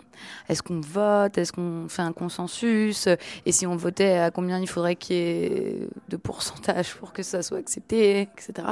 Est-ce 0.47 0.61
qu'on 0.61 0.81
vote? 0.81 1.37
Est-ce 1.37 1.51
qu'on 1.51 1.87
fait 1.89 2.01
un 2.01 2.11
consensus? 2.11 3.07
Et 3.45 3.51
si 3.51 3.65
on 3.65 3.75
votait, 3.75 4.17
à 4.17 4.31
combien 4.31 4.59
il 4.59 4.67
faudrait 4.67 4.95
qu'il 4.95 5.15
y 5.15 5.19
ait 5.19 5.89
de 6.09 6.17
pourcentage 6.17 6.95
pour 6.95 7.13
que 7.13 7.23
ça 7.23 7.41
soit 7.41 7.57
accepté, 7.57 8.21
etc. 8.21 8.67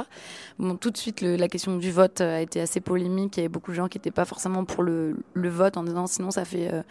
Bon, 0.58 0.76
tout 0.76 0.90
de 0.90 0.96
suite, 0.96 1.22
la 1.22 1.48
question 1.48 1.57
question 1.58 1.76
du 1.76 1.90
vote 1.90 2.20
a 2.20 2.40
été 2.40 2.60
assez 2.60 2.80
polémique. 2.80 3.36
Il 3.36 3.40
y 3.40 3.42
avait 3.42 3.48
beaucoup 3.48 3.72
de 3.72 3.76
gens 3.76 3.88
qui 3.88 3.98
n'étaient 3.98 4.12
pas 4.12 4.24
forcément 4.24 4.64
pour 4.64 4.84
le, 4.84 5.16
vote 5.34 5.76
en 5.76 5.82
disant 5.82 6.06
sinon 6.06 6.30
ça 6.30 6.44
fait 6.44 6.72
euh, 6.72 6.82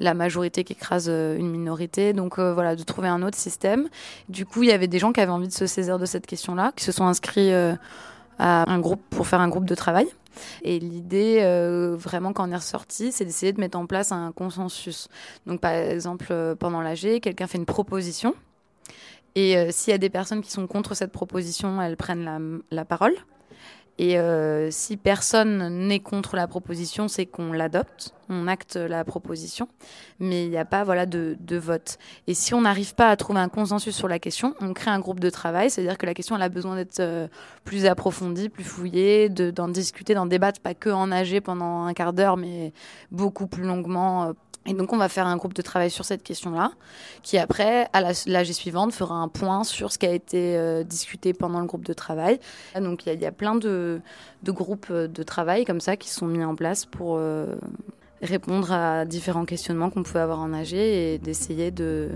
la 0.00 0.14
majorité 0.14 0.64
qui 0.64 0.72
écrase 0.72 1.08
euh, 1.10 1.36
une 1.36 1.50
minorité. 1.50 2.14
Donc 2.14 2.38
euh, 2.38 2.54
voilà, 2.54 2.76
de 2.76 2.82
trouver 2.82 3.08
un 3.08 3.22
autre 3.22 3.36
système. 3.36 3.90
Du 4.30 4.46
coup, 4.46 4.62
il 4.62 4.70
y 4.70 4.72
avait 4.72 4.88
des 4.88 4.98
gens 4.98 5.12
qui 5.12 5.20
avaient 5.20 5.32
envie 5.32 5.48
de 5.48 5.52
se 5.52 5.66
saisir 5.66 5.98
de 5.98 6.06
cette 6.06 6.26
question-là, 6.26 6.72
qui 6.74 6.82
se 6.82 6.92
sont 6.92 7.04
inscrits 7.04 7.52
à 8.38 8.72
un 8.72 8.78
groupe 8.78 9.02
pour 9.10 9.26
faire 9.26 9.42
un 9.42 9.48
groupe 9.48 9.66
de 9.66 9.74
travail. 9.74 10.08
Et 10.62 10.78
l'idée, 10.78 11.42
vraiment, 11.98 12.32
quand 12.32 12.48
on 12.48 12.52
est 12.52 12.56
ressorti, 12.56 13.12
c'est 13.12 13.26
d'essayer 13.26 13.52
de 13.52 13.60
mettre 13.60 13.76
en 13.76 13.84
place 13.84 14.12
un 14.12 14.32
consensus. 14.32 15.08
Donc, 15.44 15.60
par 15.60 15.72
exemple, 15.72 16.56
pendant 16.58 16.80
l'AG, 16.80 17.20
quelqu'un 17.20 17.46
fait 17.46 17.58
une 17.58 17.66
proposition. 17.66 18.34
Et 19.34 19.70
s'il 19.72 19.90
y 19.90 19.94
a 19.94 19.98
des 19.98 20.08
personnes 20.08 20.40
qui 20.40 20.50
sont 20.50 20.66
contre 20.66 20.94
cette 20.94 21.12
proposition, 21.12 21.82
elles 21.82 21.98
prennent 21.98 22.62
la 22.70 22.84
parole. 22.86 23.14
Et 23.98 24.18
euh, 24.18 24.70
si 24.70 24.96
personne 24.98 25.86
n'est 25.86 26.00
contre 26.00 26.36
la 26.36 26.46
proposition, 26.46 27.08
c'est 27.08 27.24
qu'on 27.24 27.52
l'adopte, 27.52 28.12
on 28.28 28.46
acte 28.46 28.76
la 28.76 29.04
proposition, 29.04 29.68
mais 30.20 30.44
il 30.44 30.50
n'y 30.50 30.58
a 30.58 30.66
pas 30.66 30.84
voilà 30.84 31.06
de, 31.06 31.36
de, 31.40 31.56
vote. 31.56 31.96
Et 32.26 32.34
si 32.34 32.52
on 32.52 32.60
n'arrive 32.60 32.94
pas 32.94 33.08
à 33.08 33.16
trouver 33.16 33.40
un 33.40 33.48
consensus 33.48 33.96
sur 33.96 34.08
la 34.08 34.18
question, 34.18 34.54
on 34.60 34.74
crée 34.74 34.90
un 34.90 34.98
groupe 34.98 35.20
de 35.20 35.30
travail, 35.30 35.70
c'est-à-dire 35.70 35.96
que 35.96 36.04
la 36.04 36.12
question 36.12 36.36
elle 36.36 36.42
a 36.42 36.50
besoin 36.50 36.76
d'être 36.76 37.00
euh, 37.00 37.28
plus 37.64 37.86
approfondie, 37.86 38.50
plus 38.50 38.64
fouillée, 38.64 39.30
d'en 39.30 39.68
discuter, 39.68 40.14
d'en 40.14 40.26
débattre, 40.26 40.60
pas 40.60 40.74
que 40.74 40.90
en 40.90 41.06
nager 41.06 41.40
pendant 41.40 41.84
un 41.84 41.94
quart 41.94 42.12
d'heure, 42.12 42.36
mais 42.36 42.74
beaucoup 43.10 43.46
plus 43.46 43.64
longuement, 43.64 44.24
euh, 44.24 44.32
Et 44.66 44.74
donc, 44.74 44.92
on 44.92 44.96
va 44.96 45.08
faire 45.08 45.26
un 45.26 45.36
groupe 45.36 45.54
de 45.54 45.62
travail 45.62 45.90
sur 45.90 46.04
cette 46.04 46.22
question-là, 46.22 46.72
qui 47.22 47.38
après, 47.38 47.88
à 47.92 48.00
l'AG 48.00 48.52
suivante, 48.52 48.92
fera 48.92 49.14
un 49.14 49.28
point 49.28 49.64
sur 49.64 49.92
ce 49.92 49.98
qui 49.98 50.06
a 50.06 50.12
été 50.12 50.56
euh, 50.56 50.82
discuté 50.82 51.32
pendant 51.32 51.60
le 51.60 51.66
groupe 51.66 51.84
de 51.84 51.92
travail. 51.92 52.40
Donc, 52.74 53.06
il 53.06 53.20
y, 53.20 53.26
a 53.26 53.32
plein 53.32 53.54
de, 53.54 54.00
groupes 54.44 54.92
de 54.92 55.22
travail 55.22 55.64
comme 55.64 55.80
ça 55.80 55.96
qui 55.96 56.10
sont 56.10 56.26
mis 56.26 56.44
en 56.44 56.54
place 56.54 56.84
pour 56.84 57.16
euh, 57.18 57.54
répondre 58.22 58.72
à 58.72 59.04
différents 59.04 59.44
questionnements 59.44 59.90
qu'on 59.90 60.02
pouvait 60.02 60.20
avoir 60.20 60.40
en 60.40 60.52
AG 60.52 60.74
et 60.74 61.18
d'essayer 61.18 61.70
de, 61.70 62.10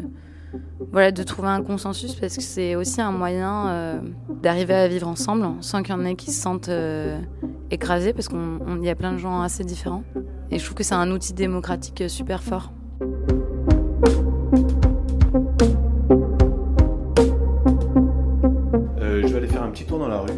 voilà, 0.92 1.12
de 1.12 1.22
trouver 1.22 1.48
un 1.48 1.62
consensus 1.62 2.14
parce 2.14 2.36
que 2.36 2.42
c'est 2.42 2.74
aussi 2.74 3.00
un 3.00 3.12
moyen 3.12 3.68
euh, 3.68 4.00
d'arriver 4.42 4.74
à 4.74 4.88
vivre 4.88 5.06
ensemble 5.06 5.46
sans 5.60 5.82
qu'il 5.82 5.94
y 5.94 5.98
en 5.98 6.04
ait 6.04 6.16
qui 6.16 6.32
se 6.32 6.40
sentent 6.40 6.68
euh, 6.68 7.20
écrasés 7.70 8.12
parce 8.12 8.28
qu'il 8.28 8.38
y 8.82 8.88
a 8.88 8.94
plein 8.94 9.12
de 9.12 9.18
gens 9.18 9.42
assez 9.42 9.64
différents. 9.64 10.02
Et 10.50 10.58
je 10.58 10.64
trouve 10.64 10.74
que 10.74 10.82
c'est 10.82 10.94
un 10.94 11.10
outil 11.12 11.32
démocratique 11.32 12.02
super 12.08 12.42
fort. 12.42 12.72
Euh, 19.00 19.22
je 19.22 19.26
vais 19.28 19.36
aller 19.36 19.46
faire 19.46 19.62
un 19.62 19.70
petit 19.70 19.84
tour 19.84 19.98
dans 19.98 20.08
la 20.08 20.20
rue. 20.20 20.30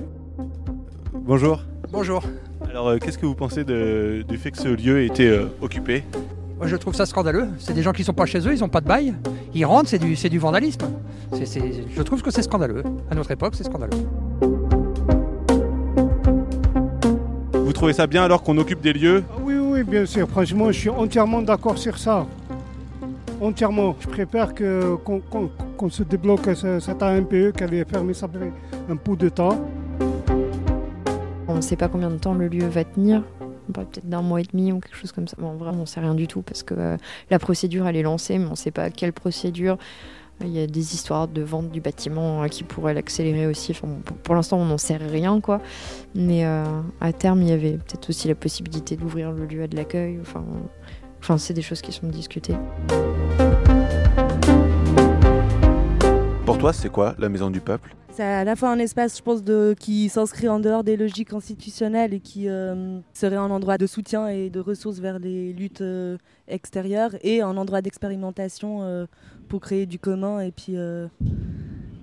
Bonjour. 1.14 1.62
Bonjour. 1.90 2.22
Alors, 2.68 2.98
qu'est-ce 2.98 3.18
que 3.18 3.26
vous 3.26 3.34
pensez 3.34 3.64
du 3.64 4.38
fait 4.38 4.50
que 4.50 4.58
ce 4.58 4.68
lieu 4.68 5.00
ait 5.02 5.06
été 5.06 5.46
occupé? 5.60 6.04
Moi, 6.62 6.68
je 6.68 6.76
trouve 6.76 6.94
ça 6.94 7.06
scandaleux. 7.06 7.48
C'est 7.58 7.72
des 7.72 7.82
gens 7.82 7.90
qui 7.90 8.04
sont 8.04 8.12
pas 8.12 8.24
chez 8.24 8.38
eux, 8.46 8.54
ils 8.54 8.60
n'ont 8.60 8.68
pas 8.68 8.80
de 8.80 8.86
bail. 8.86 9.14
Ils 9.52 9.64
rentrent, 9.64 9.88
c'est 9.88 9.98
du, 9.98 10.14
du 10.14 10.38
vandalisme. 10.38 10.86
je 11.32 12.02
trouve 12.02 12.22
que 12.22 12.30
c'est 12.30 12.42
scandaleux. 12.42 12.84
À 13.10 13.16
notre 13.16 13.32
époque, 13.32 13.54
c'est 13.56 13.64
scandaleux. 13.64 13.96
Vous 17.52 17.72
trouvez 17.72 17.92
ça 17.92 18.06
bien 18.06 18.22
alors 18.22 18.44
qu'on 18.44 18.56
occupe 18.58 18.80
des 18.80 18.92
lieux? 18.92 19.24
Oui, 19.42 19.56
oui, 19.56 19.82
bien 19.82 20.06
sûr. 20.06 20.28
Franchement, 20.28 20.66
je 20.70 20.78
suis 20.78 20.88
entièrement 20.88 21.42
d'accord 21.42 21.76
sur 21.78 21.98
ça. 21.98 22.26
Entièrement. 23.40 23.96
Je 23.98 24.06
préfère 24.06 24.54
qu'on 24.54 25.90
se 25.90 26.04
débloque 26.04 26.48
cette 26.54 27.02
AMPE 27.02 27.56
qui 27.56 27.64
avait 27.64 27.84
fermé 27.84 28.14
ça 28.14 28.28
un 28.88 28.94
peu 28.94 29.16
de 29.16 29.28
temps. 29.30 29.68
On 31.48 31.56
ne 31.56 31.60
sait 31.60 31.74
pas 31.74 31.88
combien 31.88 32.10
de 32.10 32.18
temps 32.18 32.34
le 32.34 32.46
lieu 32.46 32.68
va 32.68 32.84
tenir 32.84 33.24
peut-être 33.72 34.08
d'un 34.08 34.22
mois 34.22 34.40
et 34.40 34.46
demi 34.50 34.72
ou 34.72 34.80
quelque 34.80 34.96
chose 34.96 35.12
comme 35.12 35.28
ça. 35.28 35.36
Bon, 35.38 35.54
vraiment, 35.54 35.82
on 35.82 35.86
sait 35.86 36.00
rien 36.00 36.14
du 36.14 36.26
tout 36.26 36.42
parce 36.42 36.62
que 36.62 36.74
euh, 36.76 36.96
la 37.30 37.38
procédure, 37.38 37.86
elle 37.86 37.96
est 37.96 38.02
lancée, 38.02 38.38
mais 38.38 38.46
on 38.46 38.50
ne 38.50 38.56
sait 38.56 38.70
pas 38.70 38.90
quelle 38.90 39.12
procédure. 39.12 39.78
Il 40.40 40.48
y 40.48 40.60
a 40.60 40.66
des 40.66 40.94
histoires 40.94 41.28
de 41.28 41.42
vente 41.42 41.70
du 41.70 41.80
bâtiment 41.80 42.42
euh, 42.42 42.48
qui 42.48 42.64
pourraient 42.64 42.94
l'accélérer 42.94 43.46
aussi. 43.46 43.72
Enfin, 43.72 43.88
pour, 44.22 44.34
l'instant, 44.34 44.58
on 44.58 44.64
n'en 44.64 44.78
sait 44.78 44.96
rien, 44.96 45.40
quoi. 45.40 45.60
Mais 46.14 46.44
euh, 46.44 46.64
à 47.00 47.12
terme, 47.12 47.42
il 47.42 47.48
y 47.48 47.52
avait 47.52 47.72
peut-être 47.72 48.08
aussi 48.10 48.28
la 48.28 48.34
possibilité 48.34 48.96
d'ouvrir 48.96 49.30
le 49.30 49.46
lieu 49.46 49.68
de 49.68 49.76
l'accueil. 49.76 50.18
Enfin 50.20 50.42
c'est 51.38 51.54
des 51.54 51.62
choses 51.62 51.80
qui 51.80 51.92
sont 51.92 52.08
discutées. 52.08 52.56
Pour 56.52 56.58
toi, 56.58 56.74
c'est 56.74 56.90
quoi 56.90 57.14
la 57.18 57.30
maison 57.30 57.48
du 57.48 57.62
peuple? 57.62 57.96
C'est 58.10 58.22
à 58.22 58.44
la 58.44 58.56
fois 58.56 58.68
un 58.68 58.78
espace, 58.78 59.16
je 59.16 59.22
pense, 59.22 59.42
de, 59.42 59.74
qui 59.80 60.10
s'inscrit 60.10 60.50
en 60.50 60.60
dehors 60.60 60.84
des 60.84 60.98
logiques 60.98 61.32
institutionnelles 61.32 62.12
et 62.12 62.20
qui 62.20 62.46
euh, 62.46 63.00
serait 63.14 63.36
un 63.36 63.50
endroit 63.50 63.78
de 63.78 63.86
soutien 63.86 64.28
et 64.28 64.50
de 64.50 64.60
ressources 64.60 64.98
vers 64.98 65.18
les 65.18 65.54
luttes 65.54 65.80
euh, 65.80 66.18
extérieures 66.48 67.12
et 67.22 67.40
un 67.40 67.56
endroit 67.56 67.80
d'expérimentation 67.80 68.82
euh, 68.82 69.06
pour 69.48 69.60
créer 69.60 69.86
du 69.86 69.98
commun. 69.98 70.40
Et 70.40 70.52
puis, 70.52 70.76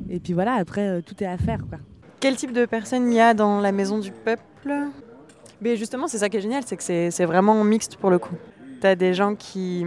et 0.10 0.20
puis 0.20 0.34
voilà, 0.34 0.53
après, 0.53 1.03
tout 1.03 1.24
est 1.24 1.27
à 1.27 1.38
faire. 1.38 1.60
Quoi. 1.70 1.77
Quel 2.20 2.36
type 2.36 2.51
de 2.51 2.65
personnes 2.65 3.12
il 3.12 3.18
y 3.18 3.22
a 3.22 3.36
dans 3.36 3.62
la 3.62 3.72
maison 3.72 4.00
du 4.00 4.12
peuple? 4.12 4.74
Mais 5.62 5.75
justement, 5.75 6.08
c'est 6.08 6.18
ça 6.18 6.27
qui 6.27 6.38
est 6.38 6.41
génial, 6.41 6.63
c'est 6.65 6.75
que 6.75 6.82
c'est 6.84 7.25
vraiment 7.25 7.63
mixte 7.63 7.98
pour 7.98 8.10
le 8.10 8.18
coup. 8.18 8.36
Tu 8.82 8.88
as 8.88 8.96
des 8.96 9.13
gens 9.13 9.36
qui, 9.36 9.86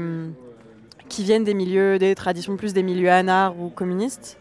qui 1.08 1.24
viennent 1.24 1.42
des 1.42 1.54
milieux, 1.54 1.98
des 1.98 2.14
traditions 2.14 2.56
plus 2.56 2.72
des 2.72 2.84
milieux 2.84 3.10
anards 3.10 3.58
ou 3.58 3.68
communistes 3.68 4.38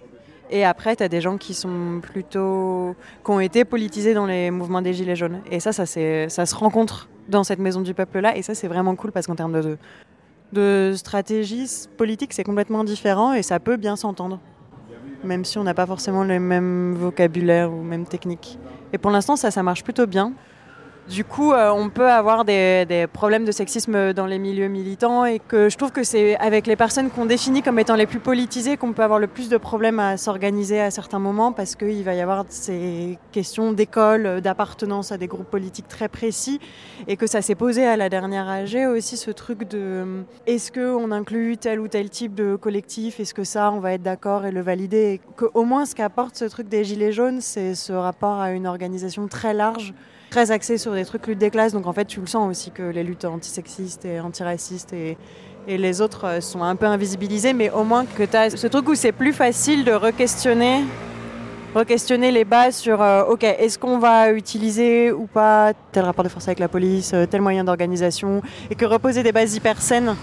et 0.51 0.65
après, 0.65 0.97
tu 0.97 1.03
as 1.03 1.07
des 1.07 1.21
gens 1.21 1.37
qui 1.37 1.53
sont 1.53 2.01
plutôt. 2.01 2.93
qui 3.23 3.31
ont 3.31 3.39
été 3.39 3.63
politisés 3.63 4.13
dans 4.13 4.25
les 4.25 4.51
mouvements 4.51 4.81
des 4.81 4.93
Gilets 4.93 5.15
jaunes. 5.15 5.41
Et 5.49 5.61
ça, 5.61 5.71
ça, 5.71 5.85
se 5.85 6.55
rencontre 6.55 7.07
dans 7.29 7.45
cette 7.45 7.59
maison 7.59 7.79
du 7.79 7.93
peuple-là. 7.93 8.35
Et 8.35 8.41
ça, 8.41 8.53
c'est 8.53 8.67
vraiment 8.67 8.95
cool 8.95 9.13
parce 9.13 9.27
qu'en 9.27 9.35
termes 9.35 9.61
de, 9.61 9.77
de 10.51 10.93
stratégie 10.95 11.65
politique, 11.95 12.33
c'est 12.33 12.43
complètement 12.43 12.83
différent 12.83 13.33
et 13.33 13.43
ça 13.43 13.61
peut 13.61 13.77
bien 13.77 13.95
s'entendre. 13.95 14.39
Même 15.23 15.45
si 15.45 15.57
on 15.57 15.63
n'a 15.63 15.73
pas 15.73 15.85
forcément 15.85 16.25
le 16.25 16.39
même 16.39 16.95
vocabulaire 16.95 17.71
ou 17.71 17.81
même 17.81 18.05
technique. 18.05 18.59
Et 18.91 18.97
pour 18.97 19.11
l'instant, 19.11 19.37
ça, 19.37 19.51
ça 19.51 19.63
marche 19.63 19.83
plutôt 19.83 20.05
bien. 20.05 20.33
Du 21.09 21.25
coup, 21.25 21.51
euh, 21.51 21.71
on 21.71 21.89
peut 21.89 22.09
avoir 22.09 22.45
des, 22.45 23.07
problèmes 23.11 23.43
de 23.43 23.51
sexisme 23.51 24.13
dans 24.13 24.27
les 24.27 24.37
milieux 24.37 24.67
militants 24.67 25.25
et 25.25 25.39
que 25.39 25.67
je 25.67 25.77
trouve 25.77 25.91
que 25.91 26.03
c'est 26.03 26.37
avec 26.37 26.67
les 26.67 26.75
personnes 26.75 27.09
qu'on 27.09 27.25
définit 27.25 27.63
comme 27.63 27.79
étant 27.79 27.95
les 27.95 28.05
plus 28.05 28.19
politisées 28.19 28.77
qu'on 28.77 28.93
peut 28.93 29.01
avoir 29.01 29.19
le 29.19 29.27
plus 29.27 29.49
de 29.49 29.57
problèmes 29.57 29.99
à 29.99 30.17
s'organiser 30.17 30.79
à 30.79 30.91
certains 30.91 31.19
moments 31.19 31.51
parce 31.51 31.75
qu'il 31.75 32.03
va 32.03 32.13
y 32.13 32.21
avoir 32.21 32.45
ces 32.49 33.17
questions 33.31 33.73
d'école, 33.73 34.41
d'appartenance 34.41 35.11
à 35.11 35.17
des 35.17 35.27
groupes 35.27 35.49
politiques 35.49 35.87
très 35.87 36.07
précis 36.07 36.59
et 37.07 37.17
que 37.17 37.27
ça 37.27 37.41
s'est 37.41 37.55
posé 37.55 37.85
à 37.85 37.97
la 37.97 38.07
dernière 38.07 38.47
AG 38.47 38.75
aussi 38.87 39.17
ce 39.17 39.31
truc 39.31 39.67
de 39.67 40.23
est-ce 40.45 40.71
qu'on 40.71 41.11
inclut 41.11 41.57
tel 41.57 41.79
ou 41.79 41.87
tel 41.87 42.09
type 42.09 42.35
de 42.35 42.55
collectif, 42.55 43.19
est-ce 43.19 43.33
que 43.33 43.43
ça 43.43 43.71
on 43.71 43.79
va 43.79 43.93
être 43.93 44.03
d'accord 44.03 44.45
et 44.45 44.51
le 44.51 44.61
valider? 44.61 45.19
Que, 45.35 45.45
au 45.55 45.65
moins 45.65 45.85
ce 45.85 45.95
qu'apporte 45.95 46.37
ce 46.37 46.45
truc 46.45 46.69
des 46.69 46.83
Gilets 46.83 47.11
jaunes, 47.11 47.41
c'est 47.41 47.73
ce 47.75 47.91
rapport 47.91 48.39
à 48.39 48.51
une 48.51 48.67
organisation 48.67 49.27
très 49.27 49.53
large 49.53 49.93
très 50.31 50.49
axé 50.49 50.77
sur 50.77 50.93
des 50.93 51.05
trucs 51.05 51.27
lutte 51.27 51.37
des 51.37 51.51
classes. 51.51 51.73
Donc 51.73 51.85
en 51.85 51.93
fait, 51.93 52.05
tu 52.05 52.21
le 52.21 52.25
sens 52.25 52.49
aussi 52.49 52.71
que 52.71 52.81
les 52.81 53.03
luttes 53.03 53.25
antisexistes 53.25 54.05
et 54.05 54.19
antiracistes 54.19 54.93
et, 54.93 55.17
les 55.67 56.01
autres 56.01 56.25
euh, 56.25 56.41
sont 56.41 56.63
un 56.63 56.75
peu 56.75 56.87
invisibilisées, 56.87 57.53
mais 57.53 57.69
au 57.69 57.83
moins 57.83 58.05
que 58.05 58.23
tu 58.23 58.35
as 58.35 58.49
ce 58.49 58.65
truc 58.65 58.89
où 58.89 58.95
c'est 58.95 59.11
plus 59.11 59.31
facile 59.31 59.85
de 59.85 59.91
re-questionner 59.91 60.83
re-questionner 61.75 62.31
les 62.31 62.45
bases 62.45 62.75
sur 62.75 62.99
euh, 63.01 63.23
ok 63.25 63.43
est-ce 63.43 63.77
qu'on 63.77 63.99
va 63.99 64.31
utiliser 64.31 65.11
ou 65.11 65.27
pas 65.27 65.73
tel 65.91 66.03
rapport 66.03 66.25
de 66.25 66.29
force 66.29 66.47
avec 66.47 66.57
la 66.57 66.67
police 66.67 67.11
euh, 67.13 67.27
tel 67.27 67.41
moyen 67.41 67.63
d'organisation 67.63 68.41
et 68.71 68.75
que 68.75 68.85
reposer 68.85 69.21
des 69.21 69.31
bases 69.31 69.55
hyper 69.55 69.79
saines 69.81 70.15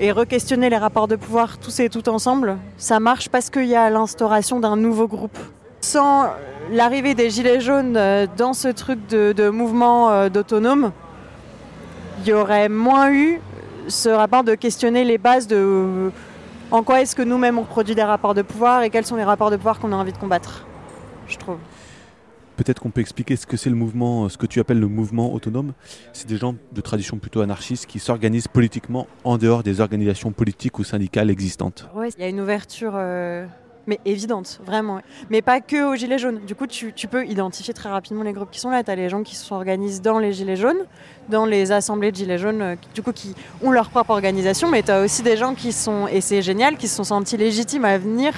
et 0.00 0.10
re-questionner 0.12 0.70
les 0.70 0.78
rapports 0.78 1.06
de 1.06 1.16
pouvoir 1.16 1.58
tous 1.58 1.78
et 1.78 1.90
tout 1.90 2.08
ensemble 2.08 2.56
ça 2.78 2.98
marche 2.98 3.28
parce 3.28 3.50
qu'il 3.50 3.66
y 3.66 3.76
a 3.76 3.90
l'instauration 3.90 4.58
d'un 4.58 4.76
nouveau 4.76 5.06
groupe 5.06 5.38
sans 5.88 6.34
l'arrivée 6.70 7.14
des 7.14 7.30
Gilets 7.30 7.60
jaunes 7.60 7.96
euh, 7.96 8.26
dans 8.36 8.52
ce 8.52 8.68
truc 8.68 9.06
de, 9.08 9.48
mouvement 9.48 10.10
euh, 10.10 10.28
d'autonome, 10.28 10.92
il 12.20 12.28
y 12.28 12.32
aurait 12.34 12.68
moins 12.68 13.10
eu 13.10 13.40
ce 13.88 14.10
rapport 14.10 14.44
de 14.44 14.54
questionner 14.54 15.04
les 15.04 15.16
bases 15.16 15.46
de 15.46 15.56
euh, 15.56 16.10
en 16.70 16.82
quoi 16.82 17.00
est-ce 17.00 17.16
que 17.16 17.22
nous-mêmes 17.22 17.58
on 17.58 17.64
produit 17.64 17.94
des 17.94 18.02
rapports 18.02 18.34
de 18.34 18.42
pouvoir 18.42 18.82
et 18.82 18.90
quels 18.90 19.06
sont 19.06 19.16
les 19.16 19.24
rapports 19.24 19.50
de 19.50 19.56
pouvoir 19.56 19.80
qu'on 19.80 19.92
a 19.92 19.96
envie 19.96 20.12
de 20.12 20.18
combattre, 20.18 20.66
je 21.26 21.38
trouve. 21.38 21.56
Peut-être 22.58 22.80
qu'on 22.82 22.90
peut 22.90 23.00
expliquer 23.00 23.36
ce 23.36 23.46
que 23.46 23.56
c'est 23.56 23.70
le 23.70 23.76
mouvement, 23.76 24.28
ce 24.28 24.36
que 24.36 24.44
tu 24.44 24.60
appelles 24.60 24.80
le 24.80 24.88
mouvement 24.88 25.32
autonome. 25.32 25.72
C'est 26.12 26.28
des 26.28 26.36
gens 26.36 26.56
de 26.72 26.80
tradition 26.82 27.16
plutôt 27.16 27.40
anarchiste 27.40 27.86
qui 27.86 27.98
s'organisent 27.98 28.48
politiquement 28.48 29.06
en 29.24 29.38
dehors 29.38 29.62
des 29.62 29.80
organisations 29.80 30.32
politiques 30.32 30.78
ou 30.78 30.84
syndicales 30.84 31.30
existantes. 31.30 31.88
Oui, 31.94 32.08
il 32.18 32.22
y 32.22 32.26
a 32.26 32.28
une 32.28 32.40
ouverture 32.40 32.98
mais 33.88 33.98
évidente, 34.04 34.60
vraiment. 34.64 35.00
Mais 35.30 35.42
pas 35.42 35.60
que 35.60 35.90
aux 35.90 35.96
Gilets 35.96 36.18
jaunes. 36.18 36.40
Du 36.46 36.54
coup, 36.54 36.66
tu, 36.66 36.92
peux 37.10 37.26
identifier 37.26 37.74
très 37.74 37.88
rapidement 37.88 38.22
les 38.22 38.32
groupes 38.32 38.50
qui 38.50 38.60
sont 38.60 38.70
là. 38.70 38.84
Tu 38.84 38.90
as 38.90 38.94
les 38.94 39.08
gens 39.08 39.22
qui 39.22 39.34
s'organisent 39.34 40.02
dans 40.02 40.18
les 40.18 40.32
Gilets 40.32 40.56
jaunes, 40.56 40.84
dans 41.28 41.46
les 41.46 41.72
assemblées 41.72 42.12
de 42.12 42.16
Gilets 42.16 42.38
jaunes, 42.38 42.62
euh, 42.62 42.76
du 42.94 43.02
coup, 43.02 43.12
qui 43.12 43.34
ont 43.62 43.70
leur 43.72 43.88
propre 43.88 44.10
organisation, 44.10 44.68
mais 44.68 44.82
tu 44.82 44.90
as 44.90 45.00
aussi 45.00 45.22
des 45.22 45.36
gens 45.36 45.54
qui 45.54 45.72
sont, 45.72 46.06
et 46.06 46.20
c'est 46.20 46.42
génial, 46.42 46.76
qui 46.76 46.86
se 46.86 46.96
sont 46.96 47.04
sentis 47.04 47.36
légitimes 47.36 47.86
à 47.86 47.98
venir 47.98 48.34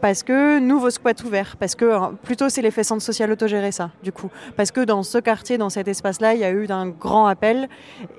parce 0.00 0.22
que 0.22 0.58
nouveau 0.58 0.90
squat 0.90 1.22
ouvert, 1.24 1.56
parce 1.58 1.74
que 1.74 1.84
euh, 1.84 1.98
plutôt 2.22 2.48
c'est 2.48 2.62
l'effet 2.62 2.84
centre 2.84 3.02
social 3.02 3.30
autogéré 3.30 3.72
ça, 3.72 3.90
du 4.02 4.12
coup, 4.12 4.30
parce 4.56 4.70
que 4.70 4.80
dans 4.80 5.02
ce 5.02 5.18
quartier, 5.18 5.58
dans 5.58 5.70
cet 5.70 5.88
espace-là, 5.88 6.34
il 6.34 6.40
y 6.40 6.44
a 6.44 6.50
eu 6.50 6.66
un 6.68 6.88
grand 6.88 7.26
appel 7.26 7.68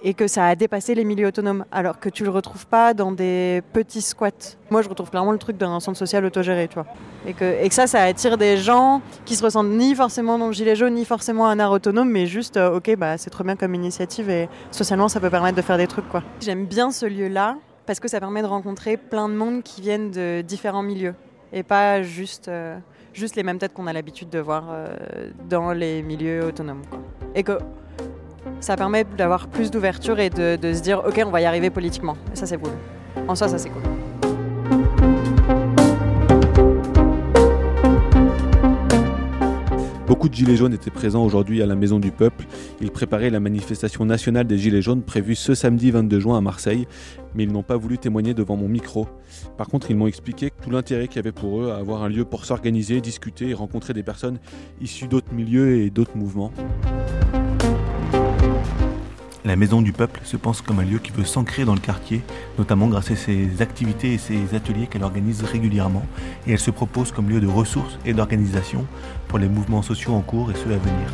et 0.04 0.14
que 0.14 0.28
ça 0.28 0.48
a 0.48 0.56
dépassé 0.56 0.96
les 0.96 1.04
milieux 1.04 1.28
autonomes, 1.28 1.66
alors 1.72 2.00
que 2.00 2.10
tu 2.10 2.24
le 2.24 2.30
retrouves 2.30 2.66
pas 2.68 2.94
dans 2.94 3.12
des 3.12 3.62
petits 3.74 4.02
squats. 4.02 4.58
Moi, 4.70 4.82
je 4.82 4.90
retrouve 4.90 5.10
clairement 5.10 5.32
le 5.32 5.38
truc 5.38 5.58
d'un 5.58 5.80
centre 5.80 5.98
social 5.98 6.26
autogéré, 6.26 6.68
tu 6.68 6.76
vois, 6.76 6.88
et 7.26 7.34
que, 7.34 7.64
et 7.64 7.68
que 7.70 7.76
ça, 7.76 7.88
ça 7.88 8.04
attire 8.04 8.38
des 8.38 8.58
gens 8.58 9.02
qui 9.26 9.36
se 9.36 9.44
ressentent 9.44 9.68
ni 9.68 9.96
forcément 9.96 10.38
dans 10.38 10.48
le 10.48 10.54
gilet 10.54 10.76
jaune, 10.76 10.96
ni 10.96 11.06
forcément 11.06 11.48
un 11.48 11.60
art 11.60 11.72
autonome, 11.72 12.10
mais 12.10 12.26
juste, 12.26 12.58
euh, 12.58 12.78
ok, 12.78 12.96
bah 12.98 13.18
c'est 13.18 13.30
trop 13.30 13.44
bien 13.44 13.56
comme 13.56 13.76
initiative 13.76 14.30
et 14.30 14.50
socialement, 14.72 15.08
ça 15.08 15.20
peut 15.20 15.30
permettre 15.30 15.58
de 15.58 15.62
faire 15.62 15.78
des 15.78 15.88
trucs, 15.88 16.10
quoi. 16.10 16.24
J'aime 16.42 16.66
bien 16.66 16.92
ce 16.92 17.06
lieu-là 17.06 17.58
parce 17.86 18.00
que 18.00 18.08
ça 18.08 18.20
permet 18.20 18.42
de 18.42 18.48
rencontrer 18.48 18.98
plein 18.98 19.30
de 19.30 19.34
monde 19.34 19.64
qui 19.64 19.82
viennent 19.82 20.12
de 20.12 20.42
différents 20.42 20.84
milieux 20.84 21.16
et 21.54 21.63
pas 21.63 22.01
juste, 22.01 22.48
euh, 22.48 22.77
juste 23.13 23.36
les 23.36 23.44
mêmes 23.44 23.58
têtes 23.58 23.74
qu'on 23.74 23.88
a 23.88 23.94
l'habitude 23.94 24.30
de 24.30 24.39
voir 24.39 24.66
euh, 24.70 24.88
dans 25.50 25.72
les 25.72 26.01
milieux 26.01 26.46
autonomes. 26.46 26.82
Et 27.36 27.44
que 27.44 27.60
ça 28.60 28.75
permet 28.75 29.04
d'avoir 29.04 29.48
plus 29.48 29.72
d'ouverture 29.72 30.20
et 30.20 30.30
de, 30.30 30.58
se 30.74 30.82
dire 30.82 31.04
ok 31.06 31.22
on 31.25 31.32
va 31.32 31.42
y 31.42 31.46
arriver 31.46 31.70
politiquement. 31.70 32.18
Ça 32.34 32.46
c'est 32.46 32.58
cool. 32.58 32.72
En 33.27 33.36
soi 33.36 33.48
ça 33.48 33.58
c'est 33.58 33.70
cool. 33.70 33.97
Beaucoup 40.18 40.30
de 40.30 40.34
Gilets 40.34 40.56
jaunes 40.56 40.74
étaient 40.74 40.90
présents 40.90 41.24
aujourd'hui 41.24 41.62
à 41.62 41.68
la 41.68 41.76
Maison 41.76 42.00
du 42.00 42.10
Peuple. 42.10 42.48
Ils 42.82 42.90
préparaient 42.90 43.30
la 43.30 43.40
manifestation 43.40 44.04
nationale 44.04 44.48
des 44.48 44.58
Gilets 44.58 44.82
jaunes 44.82 45.04
prévue 45.04 45.36
ce 45.36 45.54
samedi 45.54 45.92
22 45.92 46.20
juin 46.20 46.40
à 46.40 46.42
Marseille, 46.42 46.88
mais 47.36 47.44
ils 47.44 47.52
n'ont 47.52 47.62
pas 47.62 47.78
voulu 47.78 48.00
témoigner 48.00 48.34
devant 48.34 48.56
mon 48.56 48.68
micro. 48.68 49.08
Par 49.60 49.68
contre, 49.68 49.92
ils 49.92 49.96
m'ont 49.96 50.08
expliqué 50.08 50.52
tout 50.64 50.72
l'intérêt 50.72 51.08
qu'il 51.08 51.18
y 51.18 51.20
avait 51.20 51.32
pour 51.32 51.62
eux 51.62 51.70
à 51.70 51.76
avoir 51.76 52.02
un 52.02 52.10
lieu 52.10 52.26
pour 52.26 52.46
s'organiser, 52.46 53.00
discuter 53.00 53.50
et 53.50 53.54
rencontrer 53.54 53.94
des 53.94 54.02
personnes 54.02 54.40
issues 54.82 55.08
d'autres 55.08 55.32
milieux 55.32 55.82
et 55.82 55.92
d'autres 55.92 56.18
mouvements. 56.18 56.52
La 59.48 59.56
Maison 59.56 59.82
du 59.82 59.94
Peuple 59.94 60.20
se 60.25 60.36
pense 60.36 60.62
comme 60.62 60.80
un 60.80 60.84
lieu 60.84 61.00
qui 61.00 61.13
veut 61.13 61.24
s'ancrer 61.24 61.63
dans 61.63 61.74
le 61.74 61.80
quartier, 61.80 62.22
notamment 62.58 62.88
grâce 62.89 63.12
à 63.12 63.16
ses 63.16 63.62
activités 63.62 64.13
et 64.13 64.18
ses 64.18 64.54
ateliers 64.54 64.88
qu'elle 64.88 65.06
organise 65.06 65.42
régulièrement, 65.42 66.06
et 66.46 66.51
elle 66.51 66.60
se 66.60 66.70
propose 66.70 67.13
comme 67.13 67.30
lieu 67.30 67.39
de 67.39 67.48
ressources 67.48 67.98
et 68.06 68.13
d'organisation 68.13 68.86
pour 69.30 69.39
les 69.39 69.48
mouvements 69.48 69.82
sociaux 69.82 70.16
en 70.16 70.20
cours 70.20 70.51
et 70.51 70.54
ceux 70.54 70.74
à 70.74 70.77
venir. 70.77 71.13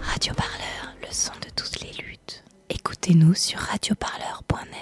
Radio 0.00 0.34
Parleur, 0.34 0.96
le 1.00 1.12
son 1.12 1.32
de 1.46 1.50
toutes 1.54 1.80
les 1.80 1.92
luttes. 2.02 2.42
Écoutez-nous 2.70 3.34
sur 3.34 3.60
radioparleur.net. 3.60 4.73